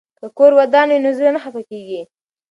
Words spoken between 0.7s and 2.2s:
وي نو زړه نه خفه کیږي.